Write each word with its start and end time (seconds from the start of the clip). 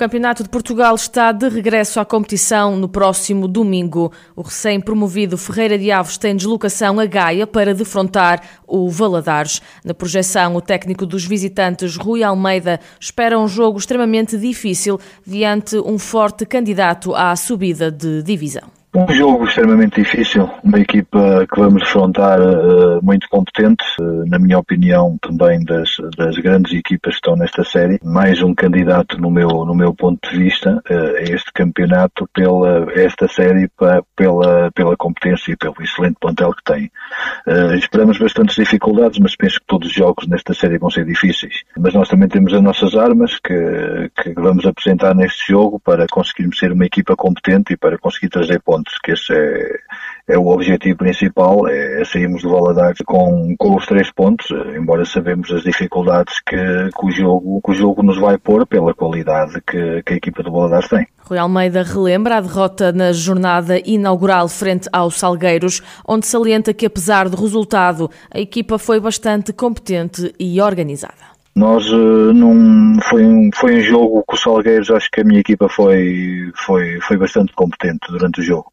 Campeonato 0.00 0.42
de 0.42 0.48
Portugal 0.48 0.94
está 0.94 1.30
de 1.30 1.46
regresso 1.46 2.00
à 2.00 2.06
competição 2.06 2.74
no 2.74 2.88
próximo 2.88 3.46
domingo. 3.46 4.10
O 4.34 4.40
recém-promovido 4.40 5.36
Ferreira 5.36 5.78
de 5.78 5.92
Aves 5.92 6.16
tem 6.16 6.34
deslocação 6.34 6.98
a 6.98 7.04
Gaia 7.04 7.46
para 7.46 7.74
defrontar 7.74 8.40
o 8.66 8.88
Valadares. 8.88 9.60
Na 9.84 9.92
projeção, 9.92 10.56
o 10.56 10.62
técnico 10.62 11.04
dos 11.04 11.26
visitantes, 11.26 11.98
Rui 11.98 12.22
Almeida, 12.22 12.80
espera 12.98 13.38
um 13.38 13.46
jogo 13.46 13.78
extremamente 13.78 14.38
difícil 14.38 14.98
diante 15.26 15.76
um 15.76 15.98
forte 15.98 16.46
candidato 16.46 17.14
à 17.14 17.36
subida 17.36 17.90
de 17.90 18.22
divisão. 18.22 18.79
Um 18.92 19.06
jogo 19.14 19.44
extremamente 19.44 20.02
difícil, 20.02 20.50
uma 20.64 20.80
equipa 20.80 21.46
que 21.46 21.60
vamos 21.60 21.84
defrontar 21.84 22.40
uh, 22.40 23.00
muito 23.00 23.28
competente, 23.28 23.84
uh, 24.00 24.28
na 24.28 24.36
minha 24.36 24.58
opinião 24.58 25.16
também 25.22 25.64
das, 25.64 25.90
das 26.16 26.36
grandes 26.38 26.72
equipas 26.72 27.14
que 27.14 27.18
estão 27.18 27.36
nesta 27.36 27.62
série, 27.62 28.00
mais 28.02 28.42
um 28.42 28.52
candidato 28.52 29.16
no 29.20 29.30
meu, 29.30 29.64
no 29.64 29.76
meu 29.76 29.94
ponto 29.94 30.28
de 30.28 30.36
vista 30.36 30.82
uh, 30.90 31.16
a 31.18 31.22
este 31.22 31.52
campeonato 31.54 32.28
pela 32.34 32.92
esta 32.92 33.28
série 33.28 33.68
pa, 33.78 34.02
pela, 34.16 34.72
pela 34.72 34.96
competência 34.96 35.52
e 35.52 35.56
pelo 35.56 35.76
excelente 35.80 36.16
plantel 36.20 36.52
que 36.52 36.64
tem. 36.64 36.90
esperamos 37.78 38.18
bastantes 38.18 38.56
dificuldades, 38.56 39.20
mas 39.20 39.36
penso 39.36 39.60
que 39.60 39.66
todos 39.68 39.86
os 39.86 39.94
jogos 39.94 40.26
nesta 40.26 40.52
série 40.52 40.78
vão 40.78 40.90
ser 40.90 41.04
difíceis. 41.04 41.62
Mas 41.78 41.94
nós 41.94 42.08
também 42.08 42.28
temos 42.28 42.52
as 42.52 42.60
nossas 42.60 42.96
armas 42.96 43.38
que, 43.38 44.10
que 44.20 44.32
vamos 44.34 44.66
apresentar 44.66 45.14
neste 45.14 45.52
jogo 45.52 45.78
para 45.78 46.06
conseguirmos 46.10 46.58
ser 46.58 46.72
uma 46.72 46.86
equipa 46.86 47.14
competente 47.14 47.74
e 47.74 47.76
para 47.76 47.96
conseguir 47.96 48.30
trazer 48.30 48.60
pontos 48.60 48.79
pontos, 48.80 48.94
que 49.04 49.12
esse 49.12 49.32
é, 49.32 50.34
é 50.34 50.38
o 50.38 50.48
objetivo 50.48 50.98
principal, 50.98 51.68
é, 51.68 52.00
é 52.00 52.04
sairmos 52.04 52.42
do 52.42 52.50
Valadares 52.50 52.98
com, 53.04 53.54
com 53.58 53.76
os 53.76 53.86
três 53.86 54.10
pontos, 54.10 54.50
embora 54.76 55.04
sabemos 55.04 55.50
as 55.52 55.62
dificuldades 55.62 56.34
que, 56.46 56.56
que, 56.56 57.06
o 57.06 57.10
jogo, 57.10 57.60
que 57.62 57.70
o 57.70 57.74
jogo 57.74 58.02
nos 58.02 58.18
vai 58.18 58.38
pôr 58.38 58.66
pela 58.66 58.94
qualidade 58.94 59.60
que, 59.66 60.02
que 60.02 60.14
a 60.14 60.16
equipa 60.16 60.42
do 60.42 60.50
Valadares 60.50 60.88
tem. 60.88 61.06
Rui 61.22 61.38
Almeida 61.38 61.82
relembra 61.82 62.38
a 62.38 62.40
derrota 62.40 62.92
na 62.92 63.12
jornada 63.12 63.78
inaugural 63.84 64.48
frente 64.48 64.88
aos 64.92 65.18
Salgueiros, 65.18 65.82
onde 66.06 66.26
salienta 66.26 66.74
que 66.74 66.86
apesar 66.86 67.28
do 67.28 67.40
resultado, 67.40 68.10
a 68.30 68.40
equipa 68.40 68.78
foi 68.78 68.98
bastante 68.98 69.52
competente 69.52 70.34
e 70.38 70.60
organizada. 70.60 71.30
Nós 71.54 71.90
uh, 71.92 72.32
num, 72.32 73.00
foi, 73.02 73.24
um, 73.24 73.50
foi 73.54 73.76
um 73.76 73.80
jogo 73.80 74.24
com 74.26 74.34
os 74.34 74.40
Salgueiros, 74.40 74.90
acho 74.90 75.10
que 75.10 75.20
a 75.20 75.24
minha 75.24 75.40
equipa 75.40 75.68
foi, 75.68 76.50
foi, 76.54 77.00
foi 77.00 77.16
bastante 77.16 77.52
competente 77.52 78.10
durante 78.10 78.40
o 78.40 78.44
jogo 78.44 78.72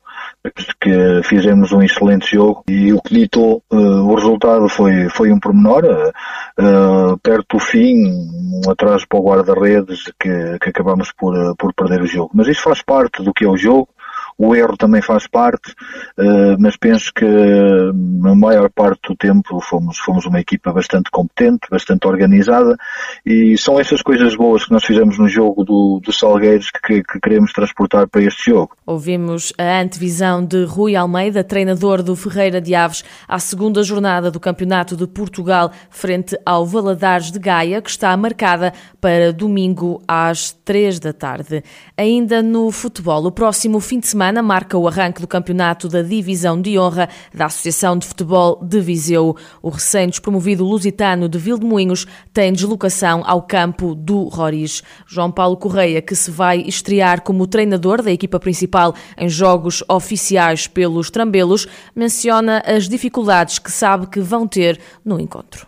que 0.79 1.23
fizemos 1.23 1.71
um 1.71 1.81
excelente 1.81 2.31
jogo 2.35 2.63
e 2.67 2.93
o 2.93 3.01
que 3.01 3.13
ditou 3.13 3.63
uh, 3.71 3.77
o 3.77 4.15
resultado 4.15 4.67
foi, 4.69 5.09
foi 5.09 5.31
um 5.31 5.39
pormenor, 5.39 5.83
uh, 5.85 7.17
perto 7.21 7.57
do 7.57 7.59
fim, 7.59 8.05
um 8.05 8.69
atraso 8.69 9.05
para 9.07 9.19
o 9.19 9.23
guarda-redes 9.23 10.11
que, 10.19 10.59
que 10.59 10.69
acabamos 10.69 11.11
por, 11.11 11.55
por 11.57 11.73
perder 11.73 12.01
o 12.01 12.07
jogo. 12.07 12.31
Mas 12.33 12.47
isso 12.47 12.63
faz 12.63 12.81
parte 12.81 13.23
do 13.23 13.33
que 13.33 13.45
é 13.45 13.49
o 13.49 13.57
jogo, 13.57 13.89
o 14.37 14.55
erro 14.55 14.77
também 14.77 15.01
faz 15.01 15.27
parte, 15.27 15.73
eh, 16.17 16.55
mas 16.59 16.77
penso 16.77 17.11
que 17.11 17.25
na 17.25 18.35
maior 18.35 18.69
parte 18.69 19.09
do 19.09 19.15
tempo 19.15 19.59
fomos, 19.61 19.97
fomos 19.97 20.25
uma 20.25 20.39
equipa 20.39 20.71
bastante 20.71 21.09
competente, 21.09 21.67
bastante 21.71 22.07
organizada 22.07 22.77
e 23.25 23.57
são 23.57 23.79
essas 23.79 24.01
coisas 24.03 24.35
boas 24.35 24.65
que 24.65 24.71
nós 24.71 24.85
fizemos 24.85 25.17
no 25.17 25.27
jogo 25.27 25.63
do, 25.63 25.99
do 26.03 26.13
Salgueiros 26.13 26.69
que, 26.69 27.01
que 27.01 27.19
queremos 27.19 27.51
transportar 27.51 28.07
para 28.07 28.21
este 28.21 28.51
jogo. 28.51 28.75
Ouvimos 28.85 29.51
a 29.57 29.81
antevisão 29.81 30.45
de 30.45 30.65
Rui 30.65 30.95
Almeida, 30.95 31.43
treinador 31.43 32.03
do 32.03 32.15
Ferreira 32.15 32.61
de 32.61 32.75
Aves, 32.75 33.03
à 33.27 33.39
segunda 33.39 33.81
jornada 33.81 34.29
do 34.29 34.39
Campeonato 34.39 34.95
de 34.95 35.07
Portugal 35.07 35.71
frente 35.89 36.37
ao 36.45 36.63
Valadares 36.63 37.31
de 37.31 37.39
Gaia, 37.39 37.81
que 37.81 37.89
está 37.89 38.15
marcada 38.15 38.71
para 39.01 39.33
domingo 39.33 40.01
às 40.07 40.51
três 40.51 40.99
da 40.99 41.11
tarde. 41.11 41.63
Ainda 41.97 42.43
no 42.43 42.69
futebol, 42.71 43.25
o 43.25 43.31
próximo 43.31 43.79
fim 43.79 43.99
de 43.99 44.07
semana 44.07 44.26
semana 44.27 44.41
marca 44.43 44.77
o 44.77 44.85
arranque 44.89 45.21
do 45.21 45.27
campeonato 45.27 45.87
da 45.87 46.01
Divisão 46.01 46.61
de 46.61 46.77
Honra 46.77 47.07
da 47.33 47.45
Associação 47.45 47.97
de 47.97 48.05
Futebol 48.05 48.59
de 48.61 48.81
Viseu. 48.81 49.37
O 49.61 49.69
recém-despromovido 49.69 50.65
lusitano 50.65 51.29
de 51.29 51.37
Vildemoinhos 51.37 52.05
tem 52.33 52.51
deslocação 52.51 53.23
ao 53.25 53.43
campo 53.43 53.95
do 53.95 54.25
Roriz. 54.25 54.83
João 55.05 55.31
Paulo 55.31 55.55
Correia, 55.55 56.01
que 56.01 56.13
se 56.13 56.29
vai 56.29 56.59
estrear 56.59 57.21
como 57.21 57.47
treinador 57.47 58.01
da 58.01 58.11
equipa 58.11 58.37
principal 58.37 58.93
em 59.17 59.29
jogos 59.29 59.81
oficiais 59.87 60.67
pelos 60.67 61.09
Trambelos, 61.09 61.65
menciona 61.95 62.61
as 62.65 62.89
dificuldades 62.89 63.59
que 63.59 63.71
sabe 63.71 64.07
que 64.07 64.19
vão 64.19 64.45
ter 64.45 64.77
no 65.05 65.21
encontro 65.21 65.67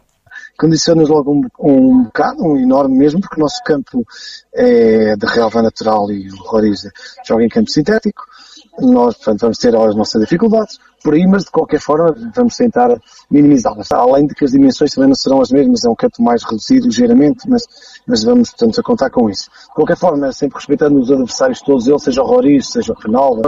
condiciona-nos 0.59 1.09
logo 1.09 1.31
um, 1.31 1.41
um 1.57 2.03
bocado, 2.03 2.43
um 2.43 2.57
enorme 2.57 2.97
mesmo, 2.97 3.21
porque 3.21 3.37
o 3.37 3.39
nosso 3.39 3.63
campo 3.63 4.05
é 4.53 5.15
de 5.15 5.25
relva 5.25 5.61
natural 5.61 6.11
e 6.11 6.29
o 6.29 6.35
Roriz 6.43 6.81
joga 7.25 7.45
em 7.45 7.49
campo 7.49 7.71
sintético 7.71 8.28
nós, 8.81 9.15
portanto, 9.15 9.41
vamos 9.41 9.57
ter 9.57 9.75
as 9.75 9.95
nossas 9.95 10.21
dificuldades 10.21 10.79
por 11.03 11.13
aí, 11.13 11.25
mas 11.25 11.45
de 11.45 11.51
qualquer 11.51 11.79
forma 11.79 12.15
vamos 12.35 12.55
tentar 12.55 12.99
minimizá-las. 13.29 13.91
Além 13.91 14.27
de 14.27 14.35
que 14.35 14.45
as 14.45 14.51
dimensões 14.51 14.91
também 14.91 15.09
não 15.09 15.15
serão 15.15 15.41
as 15.41 15.51
mesmas, 15.51 15.83
é 15.83 15.89
um 15.89 15.95
campo 15.95 16.21
mais 16.21 16.43
reduzido 16.43 16.87
ligeiramente, 16.87 17.49
mas, 17.49 17.63
mas 18.05 18.23
vamos, 18.23 18.49
portanto, 18.49 18.79
a 18.79 18.83
contar 18.83 19.09
com 19.09 19.29
isso. 19.29 19.49
De 19.69 19.75
qualquer 19.75 19.97
forma, 19.97 20.31
sempre 20.31 20.57
respeitando 20.57 20.99
os 20.99 21.11
adversários 21.11 21.61
todos 21.61 21.87
eles, 21.87 22.03
seja 22.03 22.21
o 22.21 22.25
Roriz, 22.25 22.67
seja 22.67 22.93
o 22.93 22.95
Ronaldo. 22.95 23.41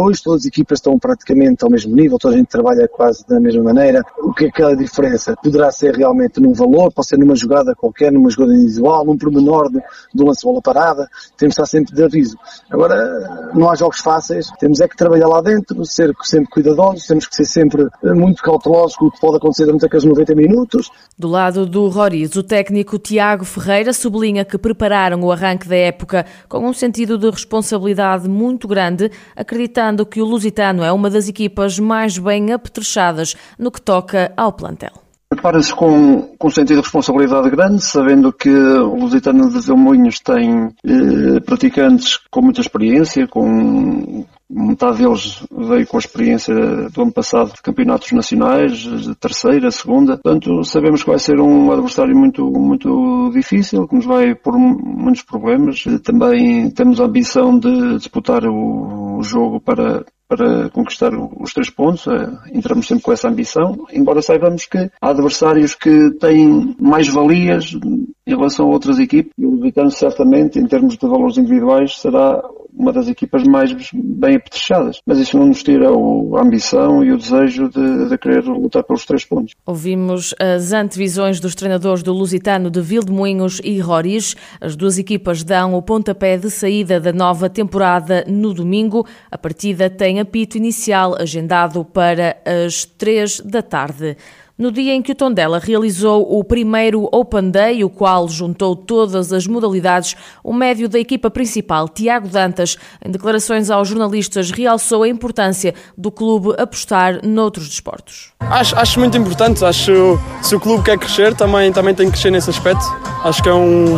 Hoje 0.00 0.22
todas 0.22 0.42
as 0.42 0.46
equipas 0.46 0.78
estão 0.78 0.98
praticamente 0.98 1.64
ao 1.64 1.70
mesmo 1.70 1.94
nível, 1.94 2.18
toda 2.18 2.34
a 2.34 2.38
gente 2.38 2.48
trabalha 2.48 2.88
quase 2.88 3.26
da 3.26 3.40
mesma 3.40 3.62
maneira. 3.62 4.02
O 4.18 4.32
que 4.32 4.46
é 4.46 4.48
aquela 4.48 4.76
diferença? 4.76 5.34
Poderá 5.42 5.70
ser 5.70 5.96
realmente 5.96 6.40
num 6.40 6.52
valor, 6.52 6.92
pode 6.92 7.08
ser 7.08 7.18
numa 7.18 7.34
jogada 7.34 7.74
qualquer, 7.74 8.12
numa 8.12 8.30
jogada 8.30 8.54
individual, 8.54 9.04
num 9.04 9.18
pormenor 9.18 9.70
de, 9.70 9.82
de 10.14 10.22
um 10.22 10.26
lance-bola 10.26 10.62
parada, 10.62 11.08
temos 11.36 11.54
de 11.54 11.60
estar 11.60 11.66
sempre 11.66 11.94
de 11.94 12.02
aviso. 12.02 12.36
Agora, 12.70 13.50
não 13.54 13.70
há 13.70 13.74
jogos 13.74 14.00
fáceis, 14.00 14.50
temos 14.58 14.80
é 14.80 14.88
que 14.88 14.96
trabalhar 14.96 15.28
lá 15.28 15.40
dentro, 15.40 15.84
ser 15.84 16.12
sempre 16.22 16.50
cuidadosos, 16.50 16.85
temos 16.94 17.26
que 17.26 17.36
ser 17.36 17.44
sempre 17.44 17.86
muito 18.02 18.42
cautelosos 18.42 18.96
com 18.96 19.06
o 19.06 19.10
que 19.10 19.20
pode 19.20 19.36
acontecer 19.36 19.64
durante 19.64 19.86
aqueles 19.86 20.04
90 20.04 20.34
minutos. 20.34 20.90
Do 21.18 21.28
lado 21.28 21.66
do 21.66 21.88
Roriz, 21.88 22.34
o 22.36 22.42
técnico 22.42 22.98
Tiago 22.98 23.44
Ferreira 23.44 23.92
sublinha 23.92 24.44
que 24.44 24.58
prepararam 24.58 25.20
o 25.22 25.32
arranque 25.32 25.68
da 25.68 25.76
época 25.76 26.26
com 26.48 26.68
um 26.68 26.72
sentido 26.72 27.18
de 27.18 27.30
responsabilidade 27.30 28.28
muito 28.28 28.68
grande, 28.68 29.10
acreditando 29.34 30.06
que 30.06 30.20
o 30.20 30.24
Lusitano 30.24 30.82
é 30.82 30.92
uma 30.92 31.10
das 31.10 31.28
equipas 31.28 31.78
mais 31.78 32.18
bem 32.18 32.52
apetrechadas 32.52 33.34
no 33.58 33.70
que 33.70 33.80
toca 33.80 34.32
ao 34.36 34.52
plantel. 34.52 34.92
Prepara-se 35.28 35.74
com, 35.74 36.22
com 36.38 36.50
sentido 36.50 36.76
de 36.76 36.82
responsabilidade 36.82 37.50
grande, 37.50 37.82
sabendo 37.82 38.32
que 38.32 38.48
o 38.48 38.94
Lusitano 38.94 39.50
de 39.50 39.60
Zelmoinhos 39.60 40.20
tem 40.20 40.68
eh, 40.84 41.40
praticantes 41.40 42.20
com 42.30 42.42
muita 42.42 42.60
experiência, 42.60 43.26
com 43.26 44.24
metade 44.48 44.98
deles 44.98 45.42
veio 45.50 45.86
com 45.86 45.96
a 45.96 46.00
experiência 46.00 46.54
do 46.90 47.02
ano 47.02 47.12
passado 47.12 47.52
de 47.52 47.62
campeonatos 47.62 48.12
nacionais, 48.12 48.78
de 48.78 49.14
terceira, 49.16 49.70
segunda. 49.70 50.16
Portanto, 50.16 50.64
sabemos 50.64 51.02
que 51.02 51.10
vai 51.10 51.18
ser 51.18 51.40
um 51.40 51.70
adversário 51.72 52.16
muito, 52.16 52.44
muito 52.50 53.30
difícil, 53.32 53.86
que 53.88 53.96
nos 53.96 54.04
vai 54.04 54.34
pôr 54.34 54.56
muitos 54.58 55.22
problemas. 55.22 55.84
Também 56.02 56.70
temos 56.70 57.00
a 57.00 57.04
ambição 57.04 57.58
de 57.58 57.96
disputar 57.96 58.44
o 58.44 59.20
jogo 59.22 59.60
para 59.60 60.04
para 60.28 60.68
conquistar 60.70 61.12
os 61.14 61.52
três 61.52 61.70
pontos. 61.70 62.06
Eh, 62.06 62.52
entramos 62.52 62.86
sempre 62.86 63.04
com 63.04 63.12
essa 63.12 63.28
ambição, 63.28 63.86
embora 63.92 64.20
saibamos 64.20 64.66
que 64.66 64.90
há 65.00 65.10
adversários 65.10 65.74
que 65.74 66.10
têm 66.18 66.74
mais 66.80 67.08
valias 67.08 67.72
em 67.74 68.06
relação 68.26 68.66
a 68.66 68.70
outras 68.70 68.98
equipes. 68.98 69.32
E 69.38 69.46
o 69.46 69.50
Lusitano, 69.50 69.90
certamente, 69.90 70.58
em 70.58 70.66
termos 70.66 70.96
de 70.96 71.06
valores 71.06 71.38
individuais, 71.38 72.00
será 72.00 72.42
uma 72.76 72.92
das 72.92 73.08
equipas 73.08 73.42
mais 73.44 73.72
bem 73.92 74.36
apetrechadas. 74.36 75.00
Mas 75.06 75.18
isso 75.18 75.38
não 75.38 75.46
nos 75.46 75.62
tira 75.62 75.88
a 75.88 76.42
ambição 76.42 77.02
e 77.02 77.12
o 77.12 77.18
desejo 77.18 77.68
de, 77.68 78.08
de, 78.08 78.18
querer 78.18 78.44
lutar 78.44 78.84
pelos 78.84 79.04
três 79.04 79.24
pontos. 79.24 79.54
Ouvimos 79.64 80.34
as 80.38 80.72
antevisões 80.72 81.40
dos 81.40 81.54
treinadores 81.54 82.02
do 82.02 82.12
Lusitano 82.12 82.70
de 82.70 82.80
Vildemoinhos 82.80 83.60
e 83.64 83.78
Roriz. 83.80 84.36
As 84.60 84.76
duas 84.76 84.98
equipas 84.98 85.42
dão 85.42 85.74
o 85.74 85.82
pontapé 85.82 86.36
de 86.36 86.50
saída 86.50 87.00
da 87.00 87.12
nova 87.12 87.48
temporada 87.48 88.24
no 88.28 88.52
domingo. 88.52 89.06
A 89.30 89.38
partida 89.38 89.88
tem 89.88 90.20
apito 90.20 90.58
inicial 90.58 91.16
agendado 91.18 91.84
para 91.84 92.36
as 92.44 92.84
três 92.84 93.40
da 93.40 93.62
tarde. 93.62 94.16
No 94.58 94.72
dia 94.72 94.94
em 94.94 95.02
que 95.02 95.12
o 95.12 95.14
Tondela 95.14 95.58
realizou 95.58 96.38
o 96.38 96.42
primeiro 96.42 97.08
Open 97.12 97.50
Day, 97.50 97.84
o 97.84 97.90
qual 97.90 98.28
juntou 98.28 98.74
todas 98.74 99.32
as 99.32 99.46
modalidades, 99.46 100.16
o 100.42 100.52
médio 100.52 100.88
da 100.88 100.98
equipa 100.98 101.30
principal, 101.30 101.88
Tiago 101.88 102.28
Dantas, 102.28 102.76
em 103.04 103.10
declarações 103.10 103.70
aos 103.70 103.88
jornalistas, 103.88 104.50
realçou 104.50 105.02
a 105.02 105.08
importância 105.08 105.74
do 105.96 106.10
clube 106.10 106.54
apostar 106.58 107.20
noutros 107.24 107.68
desportos. 107.68 108.32
Acho, 108.40 108.76
acho 108.76 108.98
muito 108.98 109.16
importante, 109.16 109.64
acho 109.64 110.18
se 110.42 110.54
o 110.54 110.60
clube 110.60 110.84
quer 110.84 110.98
crescer, 110.98 111.34
também, 111.34 111.72
também 111.72 111.94
tem 111.94 112.06
que 112.06 112.12
crescer 112.12 112.30
nesse 112.30 112.48
aspecto. 112.48 112.84
Acho 113.24 113.42
que 113.42 113.48
é 113.48 113.54
um, 113.54 113.96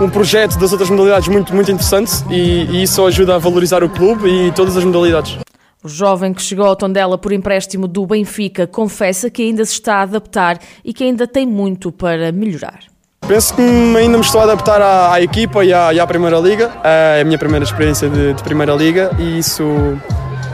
um 0.00 0.10
projeto 0.10 0.58
das 0.58 0.72
outras 0.72 0.90
modalidades 0.90 1.28
muito, 1.28 1.54
muito 1.54 1.70
interessante 1.70 2.12
e, 2.30 2.64
e 2.70 2.82
isso 2.82 3.04
ajuda 3.06 3.36
a 3.36 3.38
valorizar 3.38 3.82
o 3.82 3.88
clube 3.88 4.28
e 4.28 4.52
todas 4.52 4.76
as 4.76 4.84
modalidades. 4.84 5.38
O 5.84 5.88
jovem 5.88 6.32
que 6.32 6.40
chegou 6.40 6.64
ao 6.64 6.76
Tondela 6.76 7.18
por 7.18 7.32
empréstimo 7.32 7.88
do 7.88 8.06
Benfica 8.06 8.68
confessa 8.68 9.28
que 9.28 9.42
ainda 9.42 9.64
se 9.64 9.72
está 9.72 9.96
a 9.96 10.02
adaptar 10.02 10.60
e 10.84 10.94
que 10.94 11.02
ainda 11.02 11.26
tem 11.26 11.44
muito 11.44 11.90
para 11.90 12.30
melhorar. 12.30 12.78
Penso 13.26 13.52
que 13.54 13.62
ainda 13.62 14.16
me 14.16 14.24
estou 14.24 14.40
a 14.40 14.44
adaptar 14.44 14.80
à, 14.80 15.12
à 15.12 15.20
equipa 15.20 15.64
e 15.64 15.74
à, 15.74 15.92
e 15.92 15.98
à, 15.98 16.06
Primeira 16.06 16.38
Liga. 16.38 16.70
É 16.84 17.20
a 17.22 17.24
minha 17.24 17.38
primeira 17.38 17.64
experiência 17.64 18.08
de, 18.08 18.32
de 18.32 18.42
Primeira 18.44 18.72
Liga 18.76 19.10
e 19.18 19.40
isso, 19.40 19.64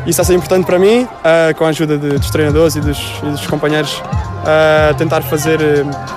isso 0.00 0.08
está 0.08 0.22
a 0.22 0.25
ser 0.25 0.34
importante 0.34 0.64
para 0.64 0.78
mim, 0.78 1.02
uh, 1.02 1.54
com 1.58 1.66
a 1.66 1.69
ajuda 1.69 1.98
de, 1.98 2.19
dos 2.19 2.30
treinadores 2.30 2.76
e 2.76 2.80
dos, 2.80 2.98
e 3.22 3.26
dos 3.26 3.46
companheiros, 3.46 3.98
uh, 3.98 4.94
tentar 4.96 5.20
fazer 5.20 5.58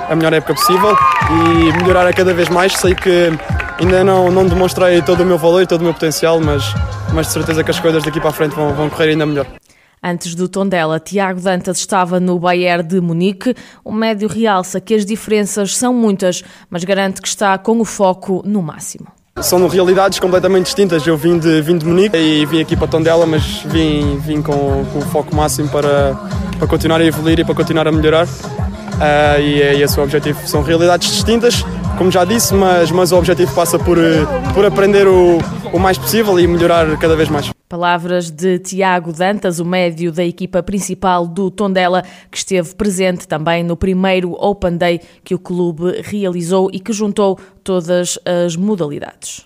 a 0.10 0.16
melhor 0.16 0.32
época 0.32 0.54
possível 0.54 0.96
e 1.30 1.78
melhorar 1.82 2.08
a 2.08 2.14
cada 2.14 2.34
vez 2.34 2.48
mais. 2.48 2.72
Sei 2.78 2.96
que 2.96 3.30
ainda 3.78 4.06
não, 4.06 4.32
não 4.32 4.46
demonstrei 4.48 5.02
todo 5.02 5.24
o 5.24 5.26
meu 5.26 5.38
valor 5.38 5.64
e 5.64 5.68
todo 5.68 5.82
o 5.82 5.84
meu 5.84 5.94
potencial, 5.94 6.40
mas 6.40 6.74
mas 7.14 7.28
de 7.28 7.34
certeza 7.34 7.64
que 7.64 7.72
as 7.72 7.80
coisas 7.80 8.04
daqui 8.04 8.20
para 8.20 8.30
a 8.30 8.34
frente 8.34 8.56
vão, 8.56 8.74
vão 8.74 8.90
correr 8.90 9.10
ainda 9.10 9.26
melhor. 9.26 9.46
Antes 10.04 10.34
do 10.34 10.50
Tondela, 10.50 11.00
Tiago 11.00 11.40
Dantas 11.40 11.78
estava 11.78 12.20
no 12.20 12.40
Bayern 12.40 12.84
de 12.88 13.00
Munique. 13.00 13.54
O 13.86 13.92
médio 13.92 14.28
realça 14.28 14.82
que 14.82 14.96
as 14.96 15.06
diferenças 15.06 15.78
são 15.78 15.94
muitas, 15.94 16.44
mas 16.72 16.84
garante 16.84 17.22
que 17.22 17.28
está 17.28 17.56
com 17.60 17.80
o 17.80 17.86
foco 17.86 18.42
no 18.44 18.64
máximo. 18.64 19.06
São 19.40 19.68
realidades 19.68 20.18
completamente 20.18 20.66
distintas. 20.66 21.06
Eu 21.06 21.16
vim 21.16 21.38
de, 21.38 21.62
vim 21.62 21.78
de 21.78 21.86
Munique 21.86 22.18
e 22.18 22.46
vim 22.48 22.62
aqui 22.62 22.76
para 22.76 22.88
Tondela, 22.88 23.28
mas 23.28 23.62
vim, 23.66 24.18
vim 24.18 24.42
com, 24.42 24.84
com 24.92 25.00
o 25.00 25.02
foco 25.04 25.36
máximo 25.36 25.70
para, 25.70 26.16
para 26.58 26.68
continuar 26.68 27.00
a 27.00 27.06
evoluir 27.06 27.40
e 27.40 27.46
para 27.46 27.54
continuar 27.54 27.88
a 27.88 27.92
melhorar. 27.92 28.26
Uh, 28.26 29.40
e 29.40 29.62
é 29.62 29.80
esse 29.80 30.00
o 30.00 30.04
objetivo. 30.04 30.48
São 30.48 30.64
realidades 30.64 31.12
distintas, 31.12 31.64
como 31.96 32.10
já 32.10 32.26
disse, 32.26 32.56
mas, 32.56 32.90
mas 32.90 33.12
o 33.12 33.18
objetivo 33.18 33.54
passa 33.54 33.78
por, 33.78 33.98
por 34.54 34.66
aprender 34.66 35.08
o, 35.08 35.38
o 35.74 35.80
mais 35.80 35.98
possível 35.98 36.40
e 36.40 36.48
melhorar 36.48 36.98
cada 36.98 37.16
vez 37.16 37.30
mais. 37.30 37.52
Palavras 37.70 38.30
de 38.30 38.60
Tiago 38.60 39.14
Dantas, 39.14 39.60
o 39.60 39.66
médio 39.66 40.12
da 40.12 40.26
equipa 40.26 40.62
principal 40.62 41.26
do 41.26 41.50
Tondela, 41.50 42.04
que 42.30 42.38
esteve 42.38 42.76
presente 42.76 43.28
também 43.28 43.64
no 43.64 43.78
primeiro 43.78 44.34
Open 44.34 44.76
Day 44.76 45.00
que 45.24 45.34
o 45.34 45.40
clube 45.40 46.02
realizou 46.04 46.70
e 46.74 46.80
que 46.80 46.92
juntou 46.92 47.40
todas 47.64 48.20
as 48.26 48.58
modalidades. 48.58 49.46